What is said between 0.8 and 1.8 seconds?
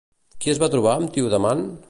amb Tiodamant?